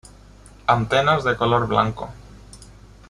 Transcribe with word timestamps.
Antenas 0.65 1.23
de 1.23 1.37
color 1.37 1.67
blanco. 1.67 2.09